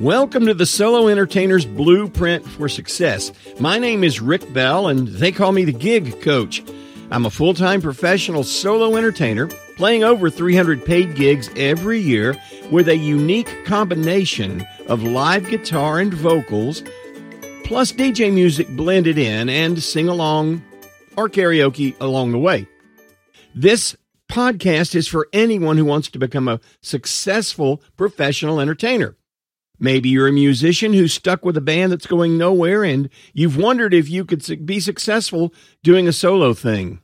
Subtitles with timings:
[0.00, 3.30] Welcome to the Solo Entertainer's Blueprint for Success.
[3.60, 6.64] My name is Rick Bell, and they call me the Gig Coach.
[7.12, 9.46] I'm a full time professional solo entertainer,
[9.76, 12.34] playing over 300 paid gigs every year
[12.72, 16.82] with a unique combination of live guitar and vocals,
[17.62, 20.60] plus DJ music blended in and sing along
[21.16, 22.66] or karaoke along the way.
[23.54, 23.94] This
[24.28, 29.14] podcast is for anyone who wants to become a successful professional entertainer.
[29.84, 33.92] Maybe you're a musician who's stuck with a band that's going nowhere and you've wondered
[33.92, 35.52] if you could be successful
[35.82, 37.00] doing a solo thing.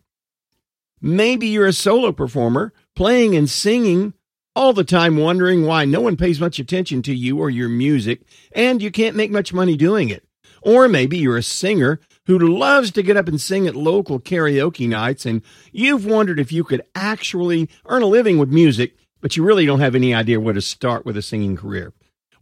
[0.98, 4.15] Maybe you're a solo performer playing and singing
[4.57, 8.23] all the time, wondering why no one pays much attention to you or your music
[8.52, 10.27] and you can't make much money doing it.
[10.62, 14.88] Or maybe you're a singer who loves to get up and sing at local karaoke
[14.88, 19.45] nights and you've wondered if you could actually earn a living with music, but you
[19.45, 21.93] really don't have any idea where to start with a singing career.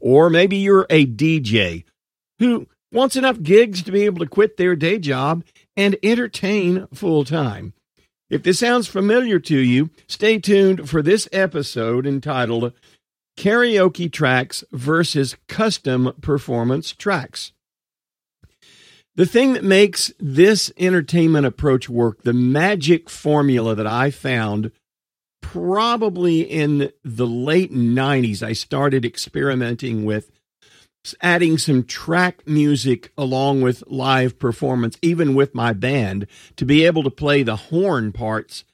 [0.00, 1.84] Or maybe you're a DJ
[2.38, 5.44] who wants enough gigs to be able to quit their day job
[5.76, 7.74] and entertain full time.
[8.30, 12.72] If this sounds familiar to you, stay tuned for this episode entitled
[13.38, 17.52] Karaoke Tracks versus Custom Performance Tracks.
[19.14, 24.70] The thing that makes this entertainment approach work, the magic formula that I found
[25.52, 30.30] probably in the late 90s, I started experimenting with
[31.22, 37.02] adding some track music along with live performance, even with my band, to be able
[37.02, 38.64] to play the horn parts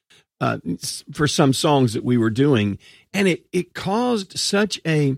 [0.41, 0.59] uh,
[1.13, 2.79] for some songs that we were doing.
[3.13, 5.17] And it, it caused such a,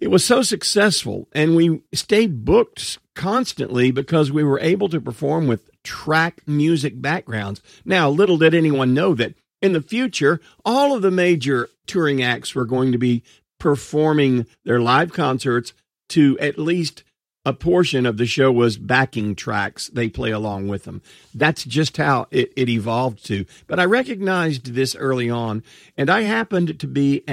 [0.00, 1.28] it was so successful.
[1.32, 7.62] And we stayed booked constantly because we were able to perform with track music backgrounds.
[7.84, 12.54] Now, little did anyone know that in the future, all of the major touring acts
[12.54, 13.22] were going to be
[13.58, 15.72] performing their live concerts
[16.10, 17.02] to at least
[17.44, 21.00] a portion of the show was backing tracks they play along with them.
[21.34, 23.46] That's just how it, it evolved to.
[23.66, 25.62] But I recognized this early on,
[25.96, 27.24] and I happened to be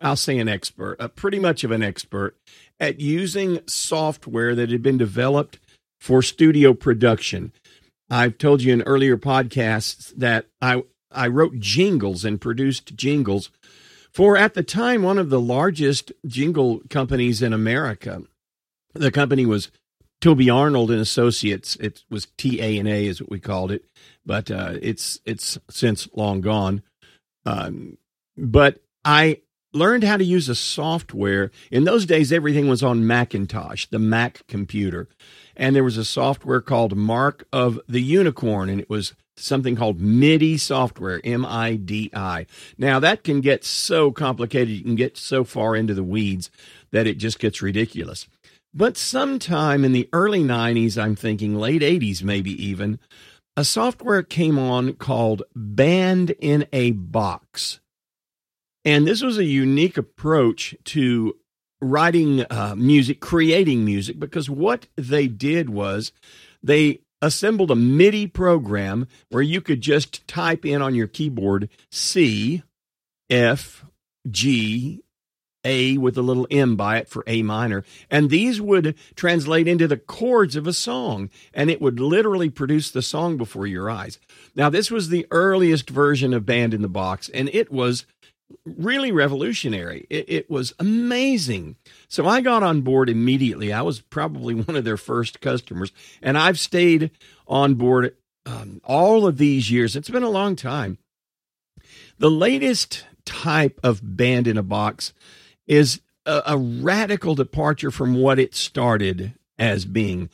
[0.00, 2.36] I'll say an expert, a pretty much of an expert
[2.80, 5.58] at using software that had been developed
[6.00, 7.52] for studio production.
[8.10, 13.50] I've told you in earlier podcasts that I I wrote jingles and produced jingles
[14.12, 18.22] for at the time one of the largest jingle companies in America.
[18.94, 19.70] The company was
[20.20, 21.76] Toby Arnold and Associates.
[21.76, 23.84] It was T A and A is what we called it,
[24.26, 26.82] but uh, it's it's since long gone.
[27.46, 27.98] Um,
[28.36, 29.42] but I
[29.72, 31.50] learned how to use a software.
[31.70, 35.08] In those days, everything was on Macintosh, the Mac computer,
[35.58, 40.00] and there was a software called Mark of the Unicorn, and it was something called
[40.00, 42.46] MIDI software, M I D I.
[42.78, 46.50] Now, that can get so complicated, you can get so far into the weeds
[46.92, 48.26] that it just gets ridiculous.
[48.72, 53.00] But sometime in the early 90s, I'm thinking late 80s, maybe even,
[53.56, 57.80] a software came on called Band in a Box.
[58.84, 61.36] And this was a unique approach to
[61.80, 66.12] writing uh, music, creating music, because what they did was
[66.62, 72.62] they assembled a MIDI program where you could just type in on your keyboard C,
[73.30, 73.84] F,
[74.30, 75.02] G,
[75.64, 77.84] A with a little M by it for A minor.
[78.10, 82.90] And these would translate into the chords of a song, and it would literally produce
[82.90, 84.18] the song before your eyes.
[84.54, 88.06] Now, this was the earliest version of Band in the Box, and it was
[88.64, 90.06] really revolutionary.
[90.10, 91.76] It, it, was amazing.
[92.08, 93.72] So I got on board immediately.
[93.72, 95.92] I was probably one of their first customers,
[96.22, 97.10] and I've stayed
[97.46, 98.14] on board
[98.46, 99.96] um, all of these years.
[99.96, 100.98] It's been a long time.
[102.18, 105.12] The latest type of band in a box
[105.66, 110.30] is a, a radical departure from what it started as being.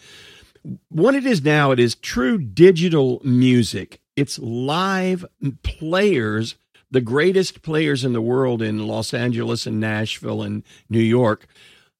[0.89, 4.01] What it is now, it is true digital music.
[4.17, 5.27] It's live
[5.63, 6.55] players
[6.95, 11.49] the greatest players in the world in Los Angeles and Nashville and New York,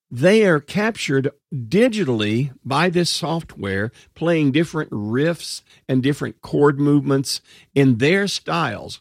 [0.09, 7.41] they are captured digitally by this software, playing different riffs and different chord movements
[7.75, 9.01] in their styles.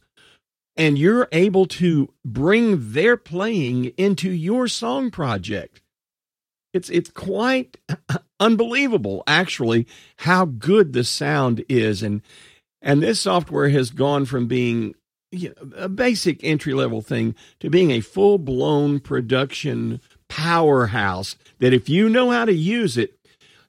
[0.75, 5.79] And you're able to bring their playing into your song project.
[6.73, 7.77] It's it's quite
[8.39, 9.85] unbelievable, actually,
[10.17, 12.23] how good the sound is, and
[12.81, 14.95] and this software has gone from being
[15.75, 22.09] a basic entry level thing to being a full blown production powerhouse that if you
[22.09, 23.17] know how to use it,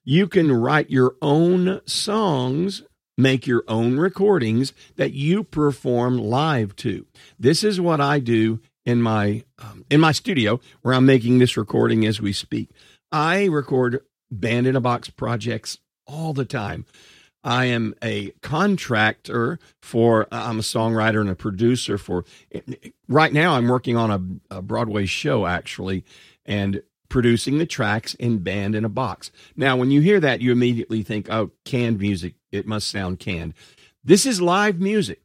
[0.04, 2.82] you can write your own songs,
[3.16, 7.06] make your own recordings that you perform live to.
[7.38, 11.56] This is what I do in my um, in my studio where I'm making this
[11.56, 12.70] recording as we speak.
[13.10, 14.00] I record
[14.30, 16.84] band in a box projects all the time.
[17.44, 22.24] I am a contractor for, I'm a songwriter and a producer for,
[23.06, 26.04] right now I'm working on a, a Broadway show actually
[26.46, 29.30] and producing the tracks in Band in a Box.
[29.54, 32.34] Now, when you hear that, you immediately think, oh, canned music.
[32.50, 33.54] It must sound canned.
[34.02, 35.20] This is live music.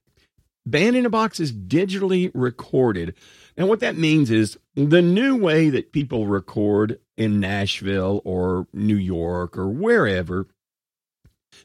[0.65, 3.15] Band in a Box is digitally recorded.
[3.57, 8.95] And what that means is the new way that people record in Nashville or New
[8.95, 10.47] York or wherever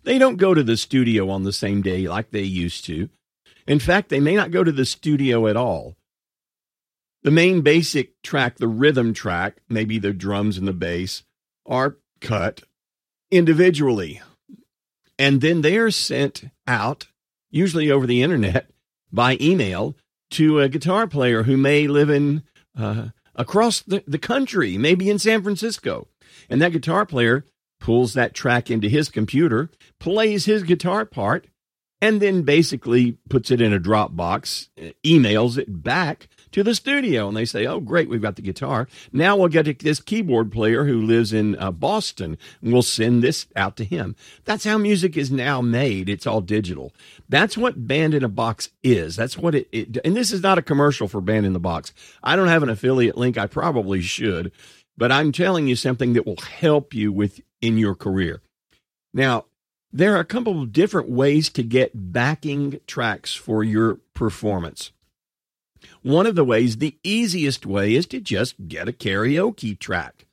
[0.02, 3.08] they don't go to the studio on the same day like they used to.
[3.66, 5.96] In fact, they may not go to the studio at all.
[7.22, 11.22] The main basic track, the rhythm track, maybe the drums and the bass,
[11.64, 12.62] are cut
[13.30, 14.20] individually.
[15.18, 17.06] And then they are sent out,
[17.50, 18.70] usually over the internet,
[19.10, 19.96] by email
[20.32, 22.42] to a guitar player who may live in
[22.76, 26.08] uh, across the, the country, maybe in San Francisco.
[26.50, 27.46] And that guitar player
[27.84, 29.68] pulls that track into his computer,
[30.00, 31.48] plays his guitar part,
[32.00, 34.68] and then basically puts it in a Dropbox,
[35.04, 37.28] emails it back to the studio.
[37.28, 38.88] And they say, Oh, great, we've got the guitar.
[39.12, 43.48] Now we'll get this keyboard player who lives in uh, Boston, and we'll send this
[43.54, 44.16] out to him.
[44.46, 46.08] That's how music is now made.
[46.08, 46.90] It's all digital.
[47.28, 49.14] That's what Band in a Box is.
[49.14, 51.92] That's what it, it and this is not a commercial for Band in the Box.
[52.22, 53.36] I don't have an affiliate link.
[53.36, 54.52] I probably should
[54.96, 58.42] but I'm telling you something that will help you with in your career.
[59.12, 59.46] Now,
[59.92, 64.90] there are a couple of different ways to get backing tracks for your performance.
[66.02, 70.26] One of the ways, the easiest way, is to just get a karaoke track.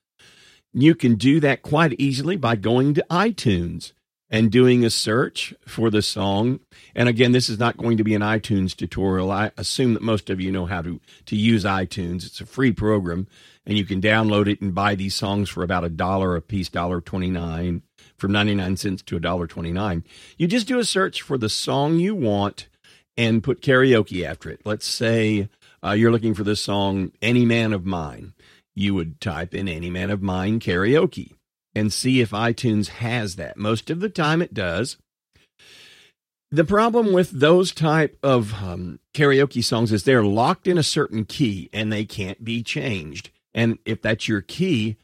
[0.73, 3.91] You can do that quite easily by going to iTunes
[4.31, 6.61] and doing a search for the song.
[6.95, 9.29] And again, this is not going to be an iTunes tutorial.
[9.29, 12.25] I assume that most of you know how to, to use iTunes.
[12.25, 13.27] It's a free program
[13.65, 16.69] and you can download it and buy these songs for about a dollar a piece,
[16.69, 17.83] dollar twenty nine,
[18.17, 20.03] from ninety nine cents to a dollar twenty nine.
[20.37, 22.67] You just do a search for the song you want
[23.17, 24.61] and put karaoke after it.
[24.65, 25.49] Let's say
[25.83, 28.33] uh, you're looking for the song "Any Man of Mine."
[28.73, 31.33] You would type in "Any Man of Mine" karaoke
[31.75, 33.57] and see if iTunes has that.
[33.57, 34.97] Most of the time, it does.
[36.53, 41.23] The problem with those type of um, karaoke songs is they're locked in a certain
[41.23, 43.29] key and they can't be changed.
[43.53, 44.97] And if that's your key,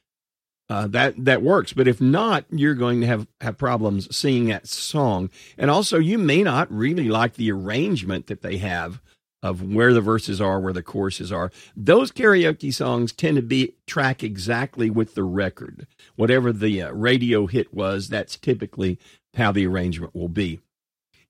[0.70, 1.72] uh, that that works.
[1.72, 5.30] But if not, you're going to have have problems singing that song.
[5.58, 9.02] And also, you may not really like the arrangement that they have
[9.48, 11.52] of where the verses are, where the choruses are.
[11.76, 15.88] Those karaoke songs tend to be track exactly with the record.
[16.16, 19.00] Whatever the uh, radio hit was, that's typically
[19.36, 20.60] how the arrangement will be.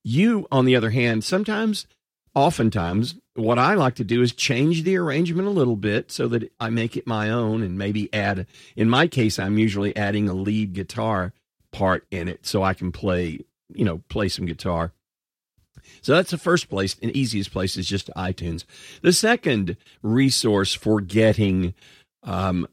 [0.02, 1.86] You, on the other hand, sometimes
[2.34, 6.52] oftentimes what I like to do is change the arrangement a little bit so that
[6.60, 10.34] I make it my own and maybe add in my case I'm usually adding a
[10.34, 11.32] lead guitar
[11.72, 13.40] part in it so I can play,
[13.72, 14.92] you know, play some guitar.
[16.02, 18.64] So that's the first place and easiest place is just iTunes.
[19.02, 21.74] The second resource for getting
[22.22, 22.68] um,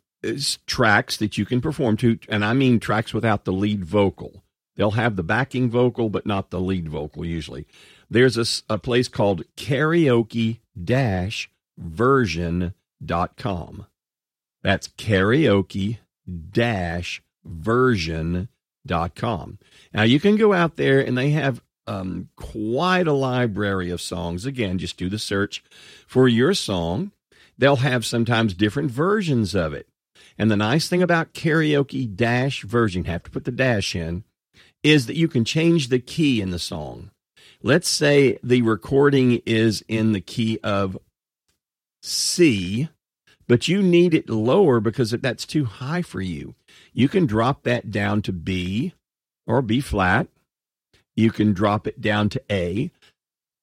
[0.66, 4.44] tracks that you can perform to, and I mean tracks without the lead vocal.
[4.76, 7.66] They'll have the backing vocal, but not the lead vocal usually
[8.10, 10.60] there's a, a place called karaoke
[11.78, 12.74] version.com.
[14.64, 15.98] That's karaoke
[17.46, 18.48] version.com.
[19.94, 24.46] Now you can go out there and they have um, quite a library of songs.
[24.46, 25.64] Again, just do the search
[26.08, 27.12] for your song.
[27.58, 29.88] They'll have sometimes different versions of it.
[30.38, 34.24] And the nice thing about karaoke dash version, have to put the dash in,
[34.84, 37.12] is that you can change the key in the song.
[37.64, 40.98] Let's say the recording is in the key of
[42.04, 42.90] C,
[43.48, 46.56] but you need it lower because that's too high for you.
[46.94, 48.94] You can drop that down to B
[49.48, 50.28] or B flat.
[51.16, 52.92] You can drop it down to A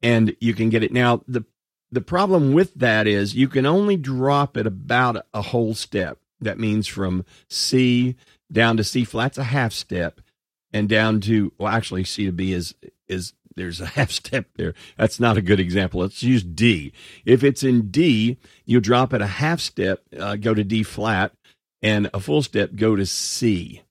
[0.03, 0.93] and you can get it.
[0.93, 1.45] Now, the
[1.91, 6.19] the problem with that is you can only drop it about a whole step.
[6.41, 8.17] That means from C
[8.51, 10.21] down to C flat's a half step
[10.73, 12.75] and down to well actually C to B is
[13.09, 14.75] is there's a half step there.
[14.97, 16.01] That's not a good example.
[16.01, 16.93] Let's use D.
[17.25, 21.33] If it's in D, you drop it a half step, uh, go to D flat,
[21.83, 23.83] and a full step, go to C.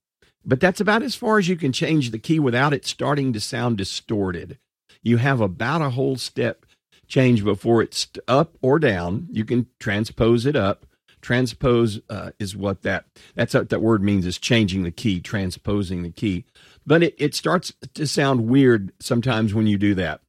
[0.45, 3.39] But that's about as far as you can change the key without it starting to
[3.39, 4.57] sound distorted.
[5.03, 6.65] You have about a whole step
[7.07, 9.27] change before it's up or down.
[9.31, 10.85] You can transpose it up.
[11.21, 13.05] Transpose uh, is what that
[13.35, 16.45] that's what that word means is changing the key, transposing the key
[16.85, 20.21] but it, it starts to sound weird sometimes when you do that.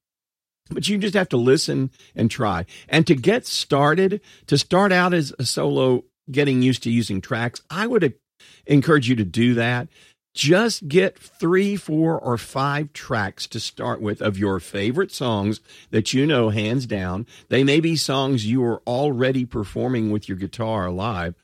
[0.70, 2.66] But you just have to listen and try.
[2.88, 7.60] And to get started, to start out as a solo, getting used to using tracks,
[7.68, 8.02] I would
[8.66, 9.88] encourage you to do that.
[10.34, 16.14] Just get three, four, or five tracks to start with of your favorite songs that
[16.14, 17.26] you know hands down.
[17.50, 21.34] They may be songs you are already performing with your guitar live,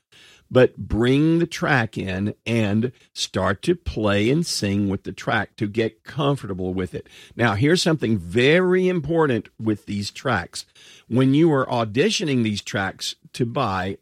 [0.49, 5.67] but bring the track in and start to play and sing with the track to
[5.67, 7.07] get comfortable with it.
[7.35, 10.65] Now, here's something very important with these tracks.
[11.07, 13.97] When you are auditioning these tracks to buy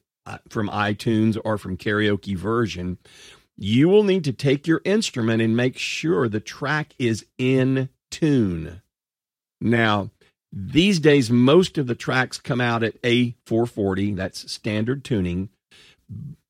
[0.50, 2.98] from iTunes or from Karaoke Version,
[3.58, 8.82] you will need to take your instrument and make sure the track is in tune.
[9.60, 10.12] Now,
[10.52, 15.50] these days, most of the tracks come out at A440, that's standard tuning.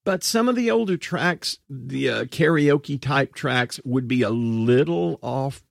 [0.03, 5.19] But some of the older tracks, the uh, karaoke type tracks, would be a little
[5.22, 5.63] off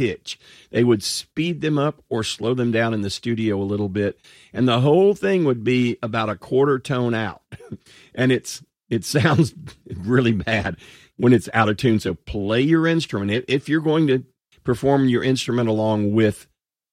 [0.00, 0.40] pitch.
[0.70, 4.18] They would speed them up or slow them down in the studio a little bit,
[4.50, 7.42] and the whole thing would be about a quarter tone out.
[8.14, 9.54] and it's it sounds
[9.94, 10.78] really bad
[11.18, 12.00] when it's out of tune.
[12.00, 14.24] So play your instrument if you're going to
[14.64, 16.46] perform your instrument along with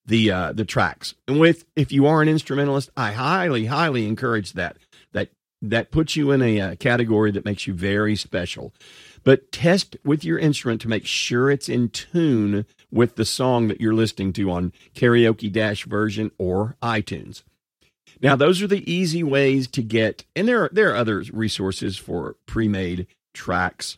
[0.06, 1.16] the uh, the tracks.
[1.30, 4.76] And with if you are an instrumentalist, I highly highly encourage that.
[5.14, 5.30] That
[5.62, 8.74] that puts you in a, a uh, category that makes you very special.
[9.24, 13.82] But test with your instrument to make sure it's in tune with the song that
[13.82, 17.44] you're listening to on karaoke dash version or iTunes.
[18.22, 21.98] Now, those are the easy ways to get, and there are, there are other resources
[21.98, 23.98] for pre made tracks,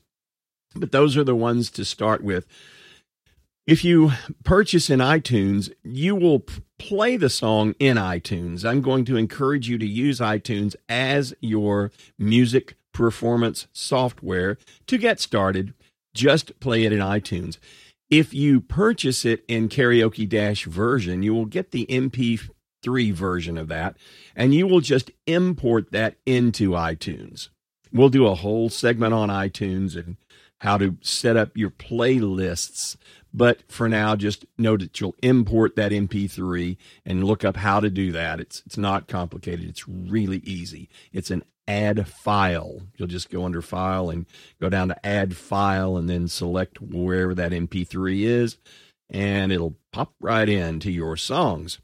[0.76, 2.46] but those are the ones to start with.
[3.66, 6.44] If you purchase in iTunes, you will
[6.80, 8.66] play the song in iTunes.
[8.66, 15.20] I'm going to encourage you to use iTunes as your music performance software to get
[15.20, 15.76] started.
[16.16, 17.60] Just play it in iTunes.
[18.10, 22.40] If you purchase it in karaoke dash version, you will get the MP
[22.82, 23.98] 3 version of that,
[24.36, 27.50] and you will just import that into iTunes.
[27.92, 30.18] We'll do a whole segment on iTunes and
[30.60, 32.96] how to set up your playlists.
[33.34, 37.90] But for now, just know that you'll import that MP3 and look up how to
[37.90, 38.40] do that.
[38.40, 39.70] It's it's not complicated.
[39.70, 40.90] It's really easy.
[41.14, 42.82] It's an add file.
[42.98, 44.26] You'll just go under file and
[44.60, 48.58] go down to add file and then select wherever that MP3 is,
[49.10, 51.80] and it'll pop right into your songs.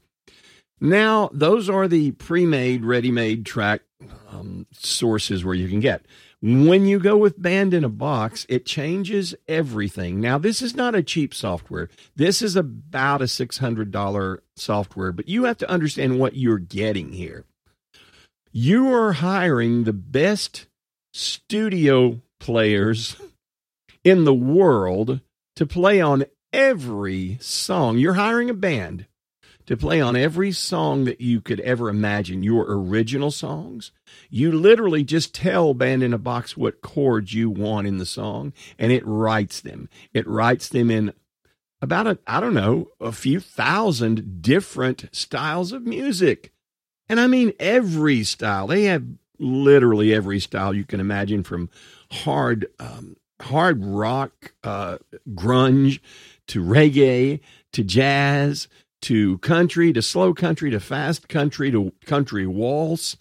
[0.80, 3.82] Now, those are the pre made, ready made track
[4.28, 6.04] um, sources where you can get.
[6.42, 10.20] When you go with Band in a Box, it changes everything.
[10.20, 11.88] Now, this is not a cheap software.
[12.14, 17.46] This is about a $600 software, but you have to understand what you're getting here.
[18.52, 20.66] You are hiring the best
[21.12, 23.16] studio players
[24.04, 25.20] in the world
[25.56, 27.98] to play on every song.
[27.98, 29.06] You're hiring a band
[29.66, 33.90] to play on every song that you could ever imagine, your original songs.
[34.30, 38.52] You literally just tell Band in a Box what chords you want in the song,
[38.78, 39.88] and it writes them.
[40.14, 41.12] It writes them in
[41.82, 46.52] about a, I don't know, a few thousand different styles of music.
[47.08, 48.66] And I mean every style.
[48.66, 49.04] They have
[49.38, 51.70] literally every style you can imagine from
[52.10, 54.98] hard um, hard rock, uh,
[55.30, 56.00] grunge
[56.48, 57.40] to reggae
[57.72, 58.68] to jazz
[59.02, 63.16] to country to slow country to fast country to country waltz,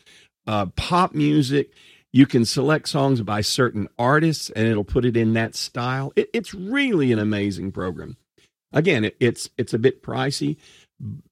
[0.47, 1.71] uh, pop music.
[2.13, 6.13] You can select songs by certain artists and it'll put it in that style.
[6.15, 8.15] It, it's really an amazing program.
[8.71, 10.57] Again, it, it's it's a bit pricey,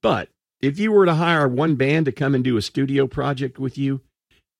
[0.01, 0.29] but
[0.63, 3.77] if you were to hire one band to come and do a studio project with
[3.77, 3.99] you,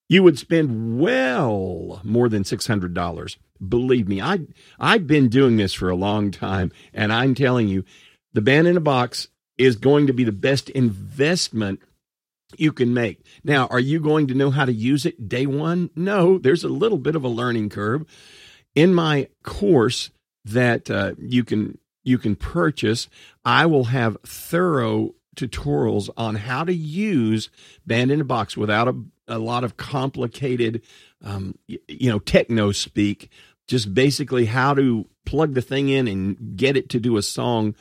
[0.10, 3.38] you would spend well more than $600.
[3.66, 4.40] Believe me, I
[4.78, 7.86] I've been doing this for a long time and I'm telling you,
[8.34, 11.80] the band in a box is going to be the best investment
[12.58, 13.26] you can make.
[13.46, 15.90] Now, are you going to know how to use it day one?
[15.96, 18.04] No, there's a little bit of a learning curve.
[18.76, 20.10] In my course
[20.44, 23.08] that uh, you can you can purchase,
[23.46, 27.50] I will have thorough tutorials on how to use
[27.86, 28.96] Band in a Box without a,
[29.28, 30.82] a lot of complicated,
[31.24, 33.30] um, you know, techno speak.
[33.68, 37.76] Just basically how to plug the thing in and get it to do a song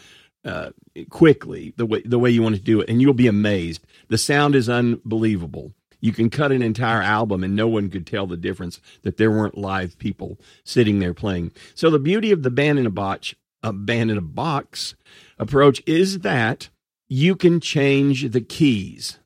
[0.45, 0.71] uh,
[1.11, 3.85] quickly the way the way you want to do it, and you'll be amazed.
[4.09, 5.73] The sound is unbelievable.
[6.01, 9.31] You can cut an entire album, and no one could tell the difference that there
[9.31, 11.53] weren't live people sitting there playing.
[11.75, 14.97] So the beauty of the band in a box, a band in a box
[15.39, 16.71] approach is that
[17.13, 19.19] you can change the keys.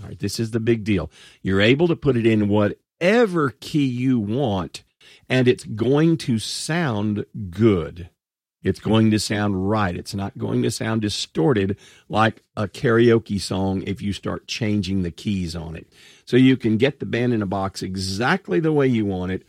[0.00, 1.10] All right, this is the big deal.
[1.42, 4.84] You're able to put it in whatever key you want,
[5.28, 8.10] and it's going to sound good.
[8.62, 9.96] It's going to sound right.
[9.96, 11.76] It's not going to sound distorted
[12.08, 15.92] like a karaoke song if you start changing the keys on it.
[16.24, 19.44] So you can get the band in a box exactly the way you want it.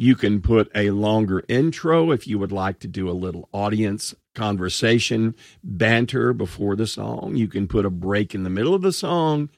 [0.00, 4.14] You can put a longer intro if you would like to do a little audience
[4.36, 7.34] conversation, banter before the song.
[7.34, 9.50] You can put a break in the middle of the song.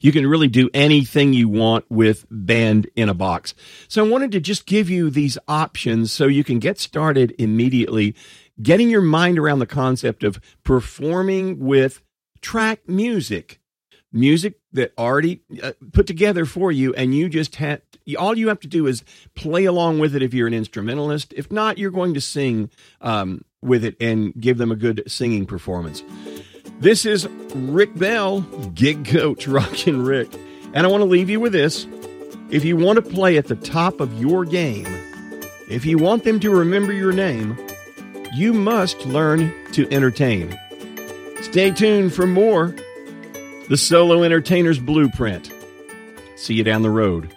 [0.00, 3.54] You can really do anything you want with Band in a Box.
[3.86, 8.14] So I wanted to just give you these options so you can get started immediately,
[8.62, 12.00] getting your mind around the concept of performing with
[12.40, 13.60] track music
[14.12, 17.82] music that already uh, put together for you and you just have
[18.14, 19.02] all you have to do is
[19.34, 21.32] play along with it if you're an instrumentalist.
[21.32, 22.70] If not you're going to sing
[23.00, 26.04] um, with it and give them a good singing performance.
[26.78, 28.42] This is rick bell
[28.74, 30.32] gig coach rockin' rick.
[30.74, 31.86] And i want to leave you with this.
[32.50, 34.86] If you want to play at the top of your game
[35.68, 37.56] if you want them to remember your name
[38.32, 40.58] you must learn to entertain.
[41.42, 42.74] Stay tuned for more.
[43.68, 45.50] The Solo Entertainer's Blueprint.
[46.36, 47.35] See you down the road.